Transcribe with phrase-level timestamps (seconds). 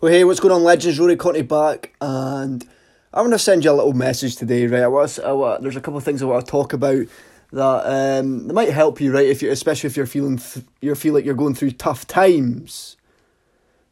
[0.00, 0.98] Well, hey, what's going on, legends?
[0.98, 2.66] Rory Conti back, and
[3.12, 4.84] I want to send you a little message today, right?
[4.84, 7.04] I want, I want, there's a couple of things I want to talk about
[7.52, 9.26] that um, that might help you, right?
[9.26, 12.96] If you, especially if you're feeling th- you feel like you're going through tough times,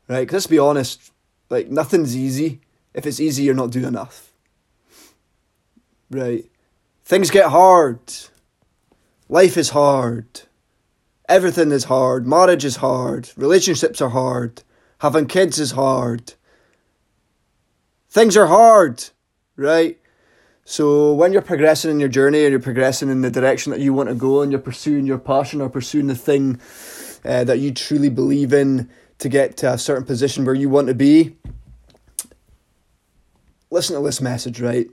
[0.08, 0.20] right?
[0.20, 1.12] Because let's be honest,
[1.50, 2.62] like nothing's easy.
[2.94, 4.32] If it's easy, you're not doing enough,
[6.10, 6.46] right?
[7.04, 8.00] Things get hard.
[9.28, 10.40] Life is hard.
[11.28, 12.26] Everything is hard.
[12.26, 13.28] Marriage is hard.
[13.36, 14.62] Relationships are hard
[14.98, 16.34] Having kids is hard.
[18.10, 19.04] Things are hard,
[19.56, 19.98] right?
[20.64, 23.94] So when you're progressing in your journey and you're progressing in the direction that you
[23.94, 26.60] want to go and you're pursuing your passion or pursuing the thing
[27.24, 30.88] uh, that you truly believe in to get to a certain position where you want
[30.88, 31.36] to be,
[33.70, 34.88] listen to this message, right?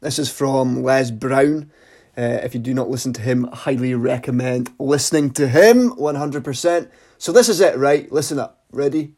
[0.00, 1.70] This is from Les Brown.
[2.16, 6.90] Uh, if you do not listen to him, highly recommend listening to him 100%.
[7.18, 8.10] So this is it, right?
[8.12, 8.61] Listen up.
[8.72, 9.12] Ready?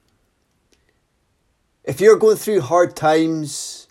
[1.85, 3.87] If you're going through hard times,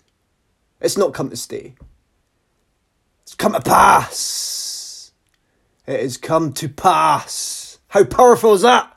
[0.80, 1.74] it's not come to stay.
[3.22, 5.12] It's come to pass.
[5.86, 7.78] It has come to pass.
[7.88, 8.94] How powerful is that?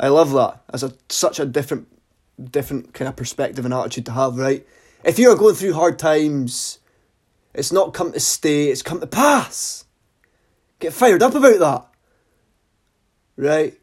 [0.00, 0.62] I love that.
[0.70, 1.86] That's a, such a different,
[2.50, 4.66] different kind of perspective and attitude to have, right?
[5.04, 6.80] If you are going through hard times,
[7.54, 9.84] it's not come to stay, it's come to pass.
[10.80, 11.86] Get fired up about that.
[13.36, 13.77] Right?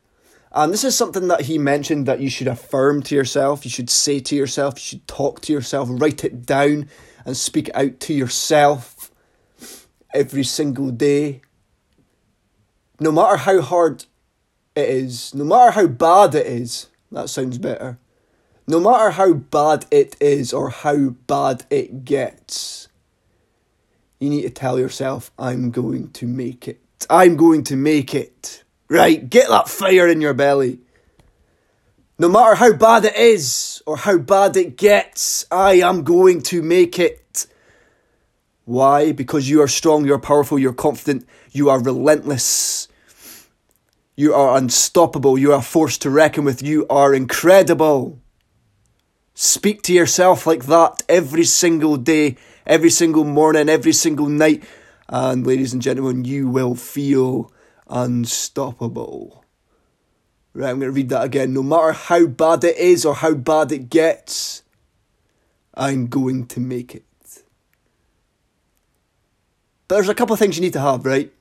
[0.55, 3.89] And this is something that he mentioned that you should affirm to yourself, you should
[3.89, 6.87] say to yourself, you should talk to yourself, write it down
[7.25, 9.11] and speak out to yourself
[10.13, 11.41] every single day.
[13.01, 14.05] No matter how hard
[14.75, 17.99] it is, no matter how bad it is, that sounds better.
[18.65, 22.87] No matter how bad it is or how bad it gets,
[24.19, 26.79] you need to tell yourself, I'm going to make it.
[27.09, 28.63] I'm going to make it.
[28.95, 30.79] Right, get that fire in your belly.
[32.17, 36.61] No matter how bad it is or how bad it gets, I am going to
[36.61, 37.45] make it.
[38.63, 39.11] Why?
[39.11, 42.87] Because you are strong, you're powerful, you're confident, you are relentless,
[44.15, 48.17] you are unstoppable, you are a force to reckon with, you are incredible.
[49.33, 54.63] Speak to yourself like that every single day, every single morning, every single night,
[55.09, 57.51] and ladies and gentlemen, you will feel
[57.87, 59.43] unstoppable.
[60.53, 61.53] Right, I'm going to read that again.
[61.53, 64.63] No matter how bad it is or how bad it gets,
[65.73, 67.03] I'm going to make it.
[69.87, 71.31] But there's a couple of things you need to have, right?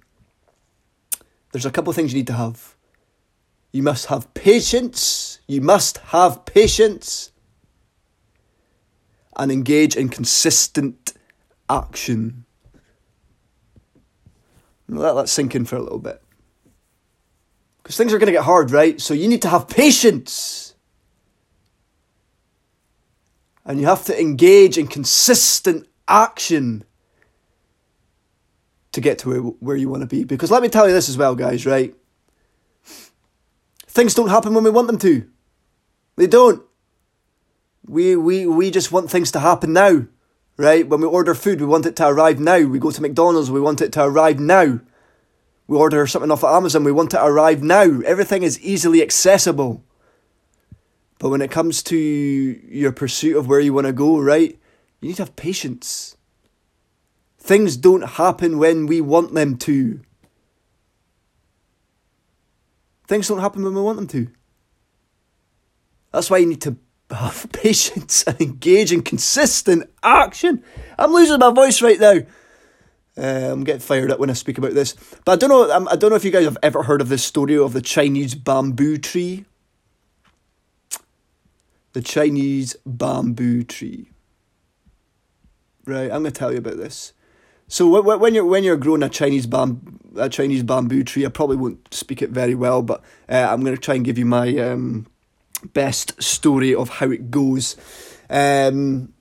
[1.52, 2.74] There's a couple of things you need to have.
[3.70, 5.38] You must have patience.
[5.46, 7.30] You must have patience.
[9.36, 11.12] And engage in consistent
[11.70, 12.44] action.
[14.88, 16.20] Let that sink in for a little bit.
[17.84, 18.98] Because things are going to get hard, right?
[18.98, 20.74] So you need to have patience.
[23.66, 26.84] And you have to engage in consistent action
[28.92, 30.24] to get to where, where you want to be.
[30.24, 31.94] Because let me tell you this as well, guys, right?
[33.86, 35.28] Things don't happen when we want them to.
[36.16, 36.62] They don't.
[37.86, 40.06] We, we, we just want things to happen now,
[40.56, 40.88] right?
[40.88, 42.60] When we order food, we want it to arrive now.
[42.60, 44.80] We go to McDonald's, we want it to arrive now.
[45.66, 48.00] We order something off of Amazon, we want it to arrive now.
[48.02, 49.82] Everything is easily accessible.
[51.18, 54.58] But when it comes to your pursuit of where you want to go, right,
[55.00, 56.16] you need to have patience.
[57.38, 60.00] Things don't happen when we want them to.
[63.06, 64.28] Things don't happen when we want them to.
[66.12, 66.76] That's why you need to
[67.10, 70.62] have patience and engage in consistent action.
[70.98, 72.20] I'm losing my voice right now.
[73.16, 74.94] Uh, I'm getting fired up when I speak about this,
[75.24, 75.70] but I don't know.
[75.70, 77.80] Um, I don't know if you guys have ever heard of this story of the
[77.80, 79.44] Chinese bamboo tree.
[81.92, 84.08] The Chinese bamboo tree.
[85.86, 87.12] Right, I'm going to tell you about this.
[87.68, 91.56] So when you're when you're growing a Chinese bam a Chinese bamboo tree, I probably
[91.56, 94.56] won't speak it very well, but uh, I'm going to try and give you my
[94.58, 95.06] um,
[95.72, 97.76] best story of how it goes.
[98.28, 99.13] Um,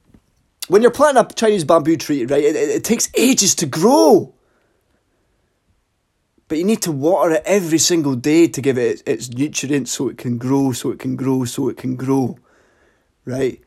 [0.73, 4.33] when you're planting a Chinese bamboo tree, right, it, it, it takes ages to grow.
[6.47, 10.09] But you need to water it every single day to give it its nutrients so
[10.09, 12.39] it can grow, so it can grow, so it can grow.
[13.23, 13.61] Right?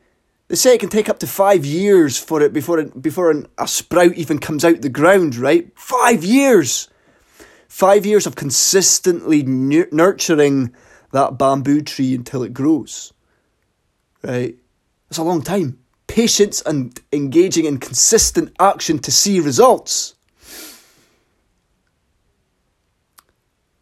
[0.49, 3.47] They say it can take up to five years for it before it, before an,
[3.57, 5.71] a sprout even comes out the ground, right?
[5.79, 6.89] Five years!
[7.69, 10.75] Five years of consistently nurturing
[11.13, 13.13] that bamboo tree until it grows.
[14.23, 14.57] Right?
[15.07, 20.15] That's a long time patience and engaging in consistent action to see results.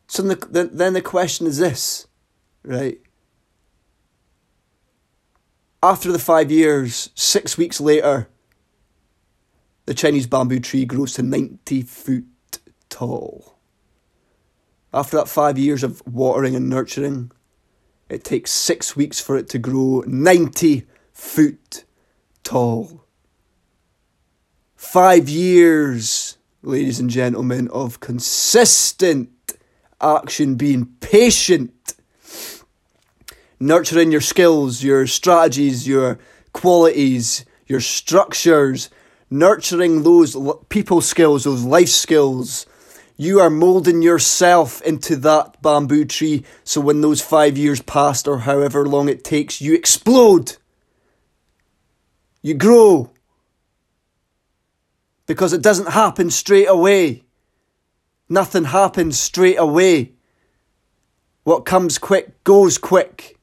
[0.07, 2.07] So then the, then the question is this,
[2.63, 2.99] right?
[5.81, 8.27] After the five years, six weeks later,
[9.85, 12.25] the Chinese bamboo tree grows to 90 foot
[12.89, 13.55] tall.
[14.93, 17.31] After that five years of watering and nurturing,
[18.09, 21.84] it takes six weeks for it to grow 90 foot
[22.45, 23.03] tall.
[24.77, 29.29] Five years, ladies and gentlemen, of consistent
[29.99, 31.95] action, being patient,
[33.59, 36.19] nurturing your skills, your strategies, your
[36.53, 38.89] qualities, your structures,
[39.29, 40.37] nurturing those
[40.69, 42.65] people skills, those life skills.
[43.17, 48.39] You are molding yourself into that bamboo tree so when those five years passed or
[48.39, 50.57] however long it takes, you explode.
[52.45, 53.09] You grow.
[55.25, 57.23] Because it doesn't happen straight away.
[58.29, 60.11] Nothing happens straight away.
[61.43, 63.39] What comes quick goes quick.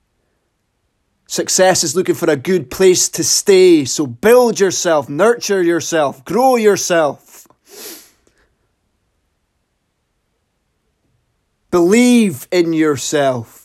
[1.26, 3.84] Success is looking for a good place to stay.
[3.84, 7.48] So build yourself, nurture yourself, grow yourself.
[11.72, 13.61] Believe in yourself.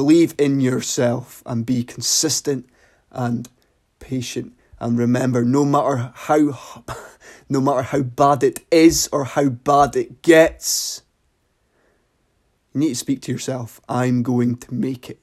[0.00, 2.66] Believe in yourself and be consistent
[3.10, 3.46] and
[3.98, 4.54] patient.
[4.78, 6.84] And remember, no matter how
[7.50, 11.02] no matter how bad it is or how bad it gets,
[12.72, 15.20] you need to speak to yourself I'm going to make it.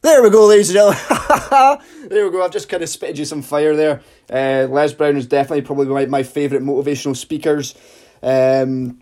[0.00, 1.78] There we go, ladies and gentlemen.
[2.08, 2.42] there we go.
[2.42, 4.00] I've just kind of spitted you some fire there.
[4.32, 7.74] Uh, Les Brown is definitely probably my, my favourite motivational speakers.
[8.22, 9.00] Um,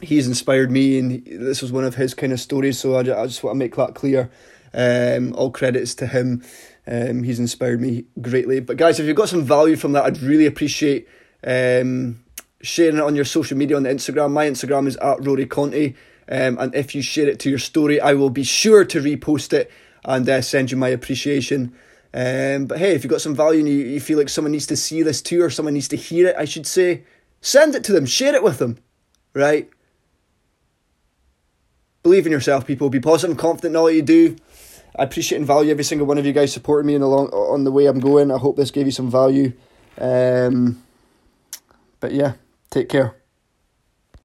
[0.00, 2.78] he's inspired me, and this was one of his kind of stories.
[2.78, 4.30] So I, I just want to make that clear.
[4.76, 6.42] Um, all credits to him.
[6.86, 8.58] Um, he's inspired me greatly.
[8.60, 11.06] But guys, if you've got some value from that, I'd really appreciate
[11.46, 12.24] um,
[12.60, 14.32] sharing it on your social media on the Instagram.
[14.32, 15.94] My Instagram is at Rory Conti.
[16.28, 19.52] Um, and if you share it to your story, I will be sure to repost
[19.52, 19.70] it
[20.04, 21.74] and uh, send you my appreciation.
[22.12, 24.66] Um, but hey, if you've got some value and you, you feel like someone needs
[24.66, 27.04] to see this too, or someone needs to hear it, I should say,
[27.40, 28.78] send it to them, share it with them,
[29.34, 29.68] right?
[32.04, 32.88] Believe in yourself, people.
[32.90, 34.36] Be positive and confident in all you do.
[34.96, 37.28] I appreciate and value every single one of you guys supporting me in the long,
[37.30, 38.30] on the way I'm going.
[38.30, 39.52] I hope this gave you some value.
[39.98, 40.80] Um,
[41.98, 42.34] but yeah.
[42.70, 43.14] Take care.